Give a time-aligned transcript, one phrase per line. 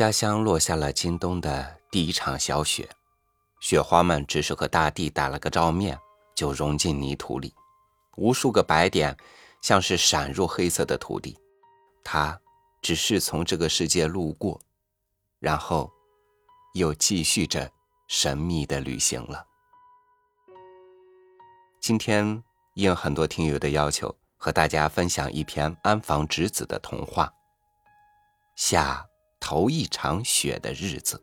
[0.00, 2.88] 家乡落下了今冬的第一场小雪，
[3.60, 5.98] 雪花们只是和大地打了个照面，
[6.34, 7.54] 就融进泥土里。
[8.16, 9.14] 无数个白点，
[9.60, 11.38] 像是闪入黑色的土地。
[12.02, 12.40] 它
[12.80, 14.58] 只是从这个世界路过，
[15.38, 15.92] 然后
[16.72, 17.70] 又继续着
[18.08, 19.44] 神秘的旅行了。
[21.78, 27.30] 今天应很多听友的要求，和大家分享一篇安房直子的童话。
[28.56, 29.06] 下
[29.52, 31.20] 头一场雪的日子，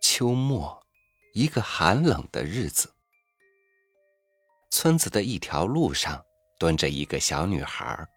[0.00, 0.84] 秋末，
[1.32, 2.92] 一个寒冷的日子，
[4.68, 6.26] 村子的一条路上
[6.58, 8.08] 蹲着一个小女孩。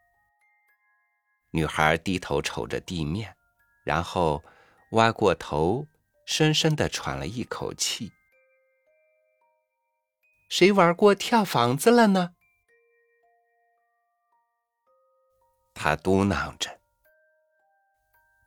[1.52, 3.36] 女孩低头瞅着地面。
[3.86, 4.44] 然后，
[4.92, 5.88] 歪过头，
[6.26, 8.12] 深深的喘了一口气。
[10.50, 12.34] 谁玩过跳房子了呢？
[15.76, 16.80] 他嘟囔着。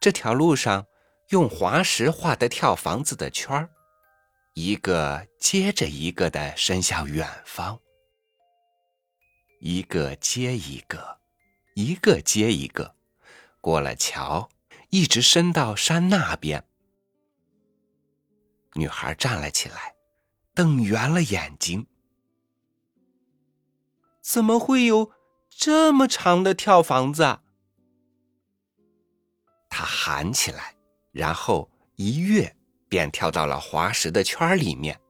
[0.00, 0.84] 这条路上
[1.28, 3.70] 用滑石画的跳房子的圈儿，
[4.54, 7.78] 一个接着一个的伸向远方，
[9.60, 11.20] 一个接一个，
[11.74, 12.96] 一个接一个，
[13.60, 14.50] 过了桥。
[14.92, 16.66] 一直伸到山那边。
[18.74, 19.94] 女孩站了起来，
[20.54, 21.86] 瞪圆了眼睛。
[24.20, 25.10] 怎么会有
[25.48, 27.22] 这么长的跳房子？
[27.22, 27.42] 啊？
[29.70, 30.76] 她喊起来，
[31.10, 32.54] 然后一跃
[32.90, 35.00] 便跳到了滑石的圈里面。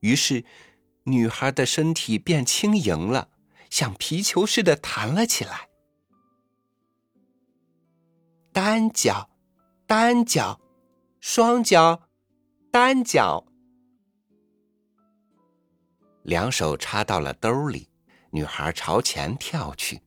[0.00, 0.44] 于是，
[1.04, 3.28] 女孩的身体变轻盈了，
[3.70, 5.68] 像皮球似的弹了起来。
[8.56, 9.28] 单脚，
[9.86, 10.58] 单脚，
[11.20, 12.08] 双脚，
[12.70, 13.44] 单脚，
[16.22, 17.90] 两手插到了兜里。
[18.30, 20.00] 女孩朝前跳去，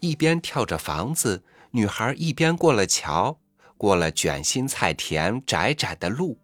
[0.00, 3.38] 一边跳着房子，女孩一边过了桥，
[3.78, 6.36] 过了卷心菜田窄窄的路，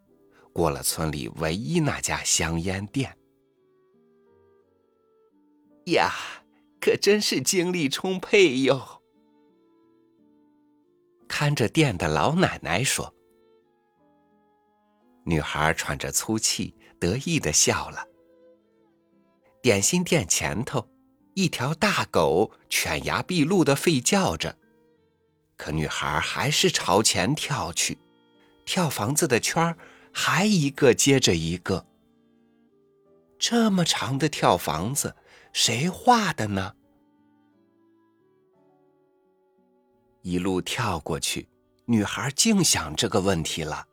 [0.52, 3.18] 过了村里唯一那家香烟店。
[5.86, 6.12] 呀，
[6.80, 9.01] 可真是精力充沛哟！
[11.34, 13.14] 看着店的老奶奶说
[15.24, 18.06] ：“女孩喘着粗气，得意的笑了。”
[19.62, 20.86] 点心店前头，
[21.32, 24.54] 一条大狗犬牙毕露的吠叫着，
[25.56, 27.96] 可女孩还是朝前跳去，
[28.66, 29.78] 跳房子的圈儿
[30.12, 31.86] 还一个接着一个。
[33.38, 35.16] 这么长的跳房子，
[35.54, 36.74] 谁画的呢？
[40.22, 41.48] 一路跳过去，
[41.84, 43.86] 女孩净想这个问题了。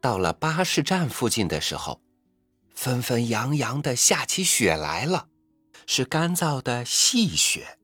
[0.00, 2.00] 到了巴士站附近的时候，
[2.74, 5.28] 纷纷扬扬的下起雪来了，
[5.86, 7.78] 是干燥的细雪。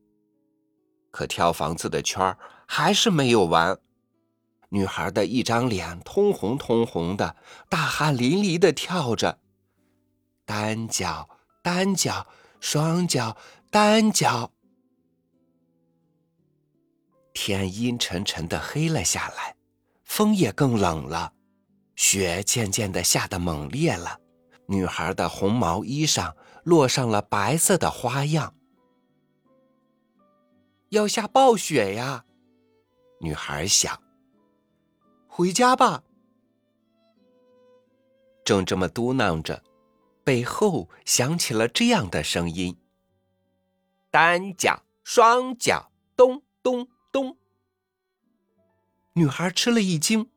[1.11, 3.78] 可跳房子的圈儿还是没有完，
[4.71, 7.37] 女孩的一张脸通红通红的，
[7.69, 9.38] 大汗淋漓的跳着，
[10.47, 11.28] 单脚，
[11.62, 12.27] 单脚，
[12.61, 13.37] 双脚，
[13.71, 14.53] 单脚。
[17.37, 19.55] 天阴沉沉的黑了下来，
[20.05, 21.35] 风也更冷了，
[21.95, 24.19] 雪渐渐的下得猛烈了。
[24.69, 28.55] 女孩的红毛衣上落上了白色的花样，
[30.89, 32.25] 要下暴雪呀！
[33.21, 34.03] 女孩想。
[35.29, 36.03] 回家吧。
[38.47, 39.63] 正这么嘟囔着，
[40.25, 42.75] 背后响起了这样的声音：
[44.11, 46.89] 单脚，双脚，咚咚。
[47.16, 47.38] 咚！
[49.15, 50.31] 女孩吃了一惊，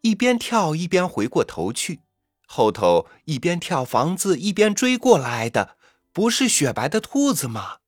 [0.00, 2.00] 一边跳一边回过头去，
[2.46, 5.76] 后头一边跳房子一边追过来的，
[6.10, 7.80] 不是雪白的兔子吗？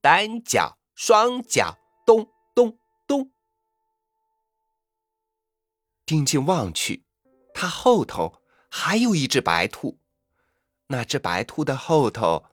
[0.00, 1.76] 单脚双脚，
[2.06, 2.78] 咚咚
[3.08, 3.32] 咚！
[6.06, 7.04] 定睛望去，
[7.52, 8.40] 它后头
[8.70, 9.98] 还有一只白兔，
[10.86, 12.44] 那只白兔的后头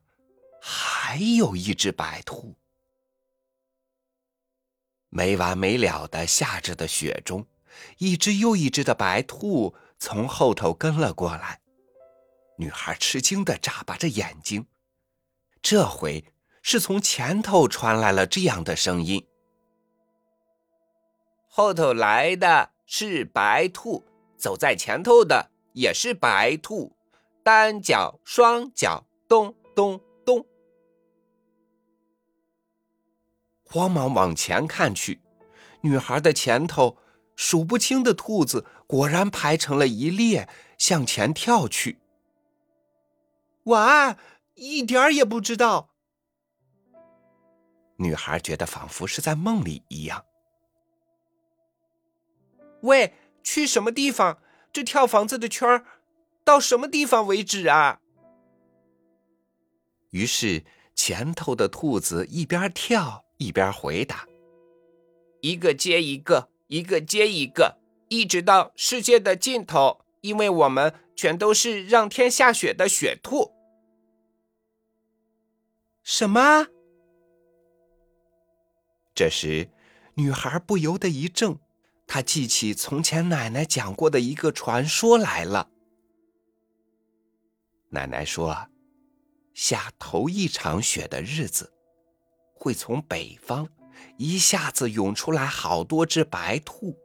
[0.59, 2.55] 还有一只白兔。
[5.11, 7.45] 没完没了的下着的雪中，
[7.97, 11.59] 一只又一只的白兔从后头跟了过来。
[12.57, 14.65] 女孩吃惊的眨巴着眼睛，
[15.61, 16.23] 这回
[16.61, 19.27] 是从前头传来了这样的声音
[21.49, 24.05] ：“后头来的是白兔，
[24.37, 26.95] 走在前头的也是白兔，
[27.43, 29.99] 单脚双脚，咚咚。”
[33.71, 35.21] 慌忙往前看去，
[35.79, 36.97] 女孩的前头，
[37.37, 41.97] 数不清的兔子果然排成了一列，向前跳去。
[43.63, 44.17] 晚安，
[44.55, 45.89] 一点儿也不知道。
[47.95, 50.25] 女孩觉得仿佛是在梦里一样。
[52.81, 54.39] 喂，去什么地方？
[54.73, 55.85] 这跳房子的圈儿，
[56.43, 58.01] 到什么地方为止啊？
[60.09, 64.27] 于是前头的兔子一边跳一边回答
[65.41, 70.05] ：“一个接一个，一个接一个，一直到世界的尽头。
[70.21, 73.51] 因为我们全都是让天下雪的雪兔。”
[76.03, 76.67] 什么？
[79.15, 79.71] 这时，
[80.13, 81.57] 女孩不由得一怔，
[82.05, 85.71] 她记起从前奶奶讲过的一个传说来了。
[87.89, 88.67] 奶奶说，
[89.55, 91.73] 下头一场雪的日子，
[92.61, 93.67] 会从北方
[94.17, 96.95] 一下子涌出来好多只白兔，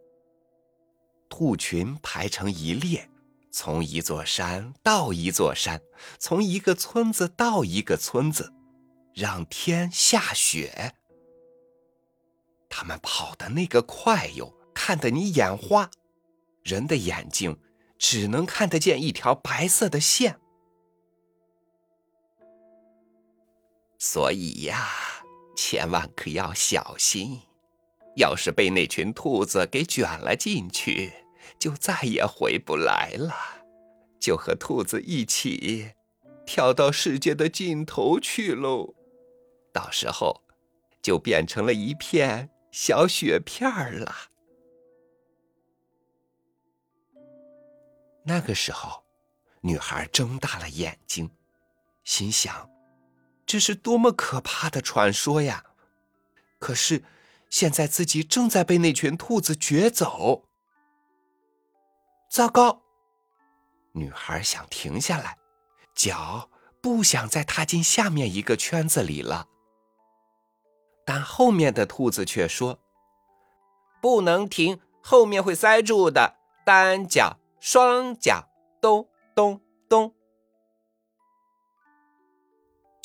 [1.30, 3.08] 兔群排成一列，
[3.50, 5.80] 从一座山到一座山，
[6.18, 8.52] 从一个村子到一个村子，
[9.14, 10.94] 让天下雪。
[12.68, 15.90] 他们跑的那个快哟，看得你眼花，
[16.64, 17.58] 人的眼睛
[17.98, 20.38] 只能看得见一条白色的线。
[23.98, 24.86] 所以呀，
[25.56, 27.40] 千万可要小心，
[28.16, 31.12] 要是被那群兔子给卷了进去，
[31.58, 33.34] 就再也回不来了，
[34.20, 35.92] 就和兔子一起
[36.46, 38.94] 跳到世界的尽头去喽。
[39.72, 40.42] 到时候，
[41.02, 42.50] 就变成了一片。
[42.72, 44.14] 小雪片儿了。
[48.22, 49.02] 那个时候，
[49.62, 51.30] 女孩睁大了眼睛，
[52.04, 52.68] 心想
[53.46, 55.64] ：“这是多么可怕的传说呀！”
[56.58, 57.04] 可是，
[57.48, 60.48] 现在自己正在被那群兔子卷走。
[62.28, 62.82] 糟糕！
[63.92, 65.38] 女孩想停下来，
[65.94, 66.50] 脚
[66.82, 69.48] 不想再踏进下面一个圈子里了。
[71.04, 72.80] 但后面的兔子却说
[74.02, 76.36] ：“不能停，后面会塞住的。
[76.64, 78.48] 单脚、双脚，
[78.80, 79.60] 咚咚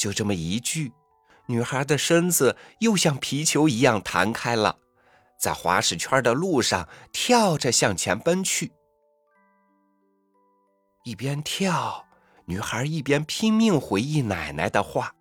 [0.02, 0.92] 就这么一句，
[1.46, 4.80] 女孩的身子又像皮球一样弹开了，
[5.40, 8.74] 在滑石圈的路上跳着向前奔去。
[11.04, 12.04] 一边跳，
[12.46, 15.14] 女孩一边拼命回忆奶奶的话。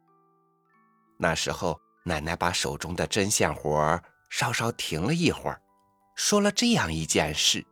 [1.18, 1.78] 那时候。
[2.02, 5.60] 奶奶把手中的针线活稍稍停了一会儿，
[6.16, 7.64] 说了这样一件事：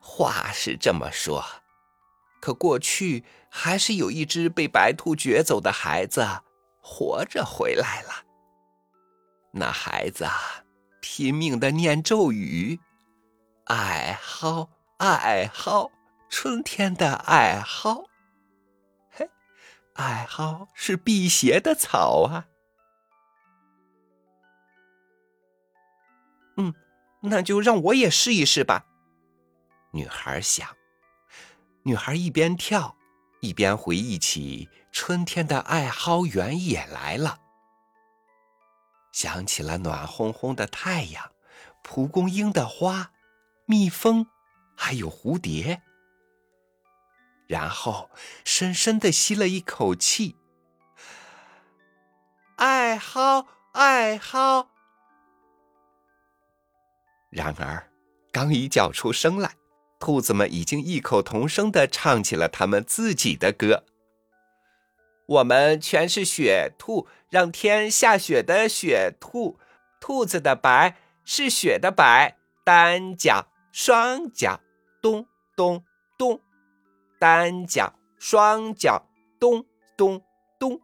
[0.00, 1.44] 话是这么说，
[2.44, 6.42] 可过去还是有一只被白兔掘走的孩子
[6.78, 8.26] 活着回来了。
[9.52, 10.26] 那孩子
[11.00, 12.78] 拼命的念咒语
[13.64, 14.68] ：“爱好，
[14.98, 15.90] 爱好，
[16.28, 18.04] 春天的爱好。”
[19.96, 22.46] 爱好是辟邪的草啊。
[26.58, 26.74] 嗯，
[27.22, 28.84] 那就让我也试一试吧。
[29.92, 30.68] 女孩想。
[31.86, 32.96] 女孩一边跳，
[33.40, 37.40] 一边回忆起春天的艾蒿原野来了，
[39.12, 41.32] 想起了暖烘烘的太阳、
[41.82, 43.12] 蒲公英的花、
[43.66, 44.26] 蜜蜂，
[44.74, 45.82] 还有蝴蝶。
[47.46, 48.08] 然后
[48.46, 50.36] 深深的吸了一口气，
[52.56, 54.70] 爱好爱好。
[57.28, 57.92] 然而，
[58.32, 59.54] 刚一叫出声来，
[59.98, 63.84] 兔子们已经异口同声的唱起了他们自己的歌。
[65.26, 69.58] 我们全是雪兔，让天下雪的雪兔。
[70.00, 74.60] 兔子的白是雪的白，单脚双脚，
[75.00, 75.82] 咚咚
[76.18, 76.40] 咚。
[77.18, 79.08] 单脚、双脚，
[79.40, 79.64] 咚
[79.96, 80.22] 咚
[80.58, 80.78] 咚。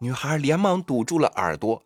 [0.00, 1.82] 女孩连忙堵住了耳朵。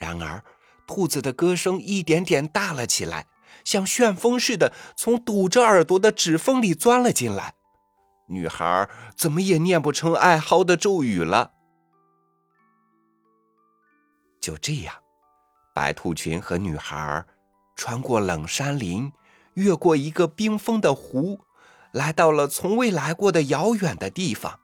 [0.00, 0.42] 然而，
[0.88, 3.28] 兔子的歌声一点点大了起来，
[3.64, 7.54] 像旋风似的从堵着耳朵的指缝里钻了进来。
[8.28, 11.52] 女孩怎么也念不成艾蒿的咒语了。
[14.40, 14.94] 就这样，
[15.74, 17.24] 白兔群和女孩
[17.76, 19.12] 穿过冷山林。
[19.54, 21.38] 越过一个冰封的湖，
[21.92, 24.58] 来到了从未来过的遥远的地方。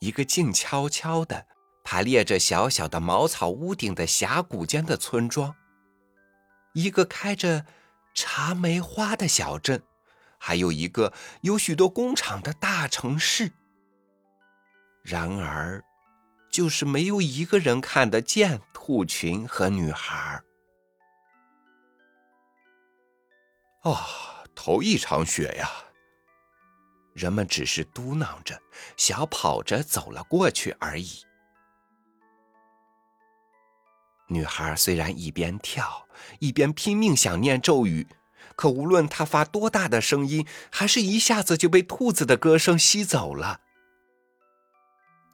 [0.00, 1.46] 一个静悄悄的、
[1.84, 5.54] 排列着小小的茅草屋顶的峡谷间的村庄，
[6.76, 7.64] 一个开着
[8.12, 9.82] 茶梅花的小镇，
[10.36, 13.50] 还有一个有许多工厂的大城市。
[15.02, 15.82] 然而，
[16.52, 20.42] 就是没有一个人看得见兔群和女孩。
[23.84, 23.96] 哦，
[24.54, 25.70] 头一场雪呀！
[27.14, 28.60] 人们只是嘟囔着，
[28.98, 31.25] 小跑着走了过去而已。
[34.28, 36.06] 女孩虽然一边跳
[36.40, 38.08] 一边拼命想念咒语，
[38.56, 43.60] 可无论她发多大的声音，还是一下子就被兔子的歌声吸走了。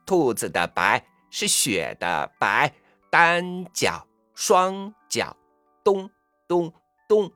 [0.04, 2.74] 兔子的白是雪的白，
[3.08, 5.36] 单脚双脚，
[5.82, 6.10] 咚
[6.46, 6.72] 咚
[7.08, 7.32] 咚。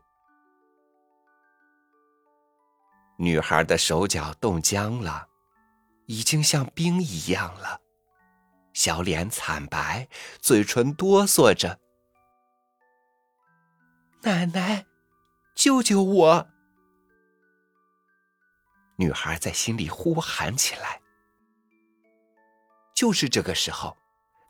[3.19, 5.29] 女孩的手脚冻僵了，
[6.05, 7.81] 已经像冰一样了。
[8.77, 10.07] 小脸惨白，
[10.39, 11.81] 嘴唇哆嗦着。
[14.21, 14.85] 奶奶，
[15.55, 16.49] 救救我！
[18.97, 21.01] 女孩在心里呼喊起来。
[22.95, 23.97] 就是这个时候，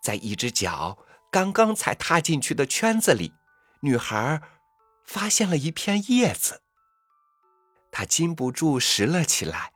[0.02, 0.99] 在一只脚
[1.30, 3.33] 刚刚才踏进去的圈子里，
[3.83, 4.42] 女孩
[5.04, 6.62] 发现了一片叶子。
[7.92, 9.73] 她禁不住拾了起来。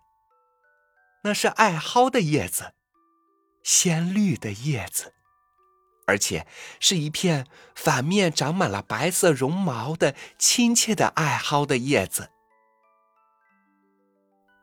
[1.23, 2.75] 那是艾蒿的叶子。
[3.63, 5.15] 鲜绿的叶子，
[6.07, 6.47] 而且
[6.81, 12.31] 是一片反面长满了白色绒毛的亲切的艾蒿的叶子。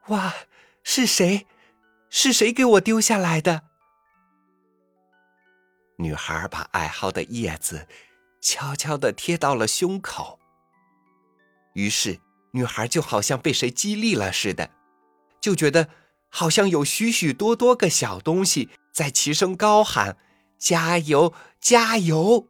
[0.08, 0.34] 哇，
[0.84, 1.48] 是谁？
[2.10, 3.64] 是谁给我丢下来的？
[5.98, 7.88] 女孩把艾蒿的叶子
[8.40, 10.40] 悄悄地贴到了胸口。
[11.74, 12.20] 于是，
[12.52, 14.70] 女孩就好像被谁激励了似的，
[15.42, 15.90] 就觉得
[16.30, 18.70] 好像有许许多多个小东西。
[18.98, 20.18] 在齐声高喊
[20.58, 22.50] ：“加油，加油！”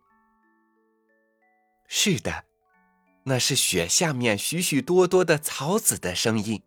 [1.89, 2.45] 是的，
[3.25, 6.63] 那是雪下面许许多多的草籽的声音。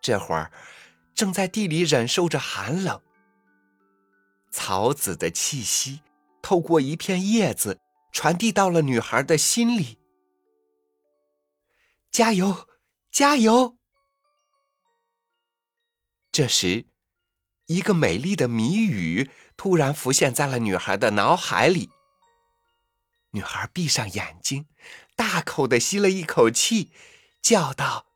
[0.00, 0.50] 这会儿，
[1.14, 2.98] 正在地里忍受着寒冷。
[4.50, 6.00] 草籽的气息
[6.40, 7.78] 透过一片叶子，
[8.12, 9.98] 传递到了女孩的心里。
[12.10, 12.66] 加油，
[13.10, 13.76] 加油！
[16.32, 16.86] 这时。
[17.66, 21.90] 一个美丽的谜语突然浮现在了女孩的脑海里。
[23.30, 24.66] 女孩闭上眼睛，
[25.14, 26.92] 大口的吸了一口气，
[27.42, 28.06] 叫道：“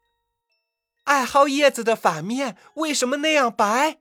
[1.05, 4.01] 艾蒿叶子的反面为什么那样白？”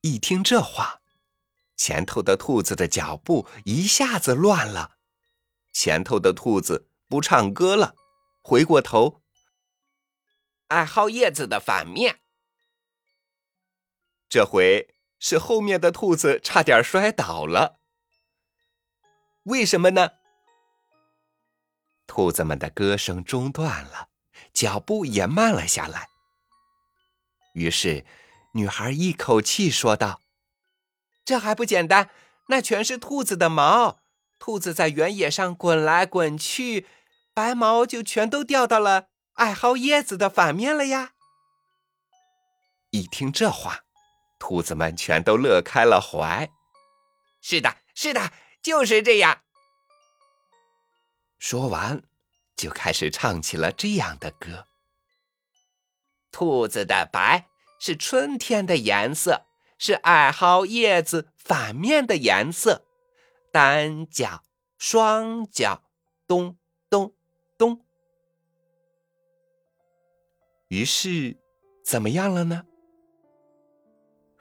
[0.00, 1.00] 一听这话，
[1.76, 4.96] 前头的兔子的脚步一下子乱了。
[5.72, 7.94] 前头的兔子不唱歌了，
[8.42, 9.22] 回过头
[10.68, 12.20] ：“艾蒿叶子的反面。”
[14.32, 17.78] 这回是后面的兔子差点摔倒了。
[19.42, 20.12] 为什么呢？
[22.06, 24.08] 兔子们的歌声中断了，
[24.54, 26.08] 脚步也慢了下来。
[27.52, 28.06] 于是，
[28.54, 30.22] 女孩一口气说道
[31.26, 32.08] ：“这还不简单？
[32.48, 33.98] 那全是兔子的毛。
[34.38, 36.86] 兔子在原野上滚来滚去，
[37.34, 41.12] 白毛就全都掉到了艾蒿叶子的反面了呀。”
[42.92, 43.80] 一听这话。
[44.42, 46.50] 兔子们全都乐开了怀。
[47.40, 49.40] 是的，是的，就是这样。
[51.38, 52.02] 说完，
[52.56, 54.66] 就开始唱起了这样的歌：
[56.32, 57.46] 兔子的白
[57.78, 59.46] 是春天的颜色，
[59.78, 62.84] 是艾蒿叶子反面的颜色。
[63.52, 64.42] 单脚，
[64.76, 65.84] 双脚，
[66.26, 66.58] 咚
[66.90, 67.14] 咚
[67.56, 67.86] 咚。
[70.66, 71.36] 于是，
[71.84, 72.64] 怎么样了呢？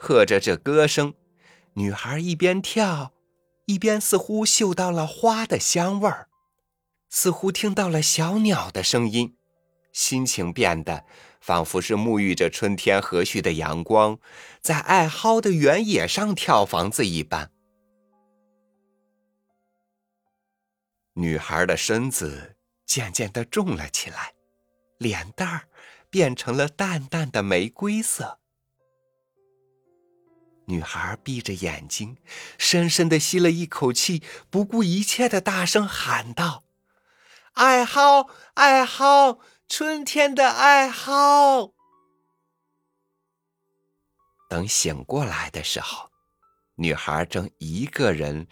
[0.03, 1.13] 和着这歌声，
[1.73, 3.13] 女孩一边跳，
[3.67, 6.27] 一边似乎嗅到了花的香味儿，
[7.07, 9.37] 似乎听到了小鸟的声音，
[9.93, 11.05] 心情变得
[11.39, 14.17] 仿佛是沐浴着春天和煦的阳光，
[14.59, 17.51] 在艾蒿的原野上跳房子一般。
[21.13, 22.55] 女孩的身子
[22.87, 24.33] 渐渐的重了起来，
[24.97, 25.67] 脸蛋儿
[26.09, 28.39] 变成了淡淡的玫瑰色。
[30.65, 32.17] 女孩闭着眼睛，
[32.57, 36.63] 深深的吸了一口气，不顾一切的大声喊道
[37.53, 41.73] ：“艾蒿，艾蒿，春天的艾蒿！”
[44.49, 46.09] 等醒过来的时候，
[46.75, 48.47] 女孩正一个人，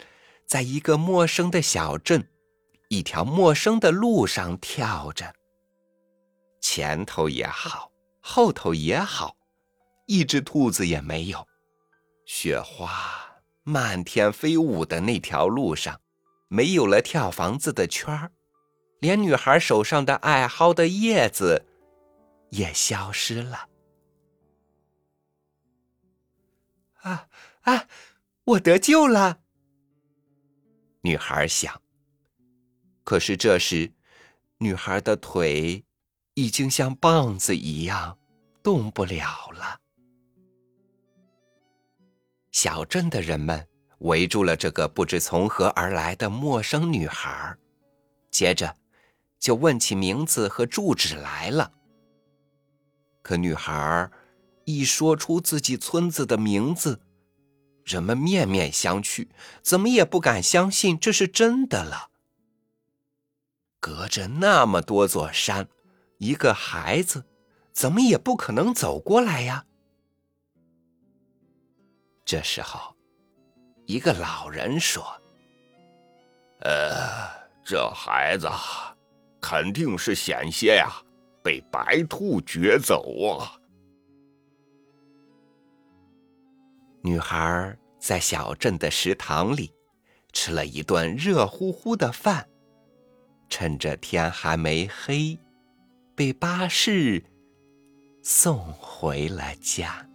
[0.46, 2.28] 在一个陌生的小镇，
[2.88, 5.34] 一条陌生的路上跳着。
[6.60, 7.90] 前头也好，
[8.20, 9.36] 后头也好，
[10.06, 11.46] 一只兔子也没有。
[12.32, 16.00] 雪花漫天飞舞的那条路上，
[16.46, 18.30] 没有了跳房子的圈儿，
[19.00, 21.66] 连女孩手上的艾蒿的叶子
[22.50, 23.68] 也消失了。
[27.00, 27.26] 啊
[27.62, 27.88] 啊！
[28.44, 29.40] 我得救了。
[31.00, 31.82] 女孩想。
[33.02, 33.92] 可是这时，
[34.58, 35.84] 女孩的腿
[36.34, 38.16] 已经像棒子一样
[38.62, 39.79] 动不了了。
[42.62, 43.66] 小镇的人们
[44.00, 47.56] 围住了这个不知从何而来的陌生女孩，
[48.30, 48.76] 接着
[49.38, 51.72] 就问起名字和住址来了。
[53.22, 54.10] 可女孩
[54.66, 57.00] 一说出自己村子的名字，
[57.82, 59.28] 人们面面相觑，
[59.62, 62.10] 怎么也不敢相信这是真的了。
[63.80, 65.66] 隔着那么多座山，
[66.18, 67.24] 一个孩子
[67.72, 69.64] 怎么也不可能走过来呀。
[72.30, 72.94] 这时候，
[73.86, 75.04] 一个老人说
[76.62, 77.28] ：“呃，
[77.64, 78.48] 这孩子
[79.40, 80.92] 肯定是险些呀，
[81.42, 83.58] 被白兔掘走啊。”
[87.02, 89.74] 女孩在小镇的食堂里
[90.32, 92.48] 吃了一顿热乎乎的饭，
[93.48, 95.36] 趁着天还没黑，
[96.14, 97.24] 被巴士
[98.22, 100.06] 送回了家。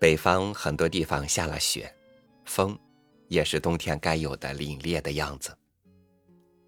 [0.00, 1.94] 北方很多地方下了雪，
[2.46, 2.76] 风
[3.28, 5.54] 也是冬天该有的凛冽的样子。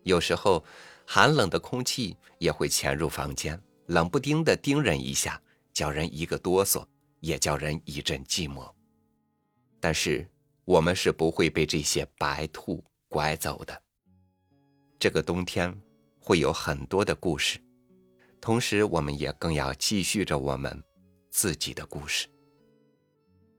[0.03, 0.63] 有时候，
[1.07, 5.41] 寒冷的空气也会潜入房间，冷不丁的叮人一下，
[5.73, 6.85] 叫人一个哆嗦，
[7.21, 8.71] 也叫人一阵寂寞。
[9.81, 10.29] 但是，
[10.67, 13.83] 我们是不会被这些白兔拐走的。
[14.99, 15.75] 这个冬天
[16.21, 17.59] 会有很多的故事，
[18.43, 20.85] 同时，我们也更要继续着我们
[21.31, 22.29] 自己的故事。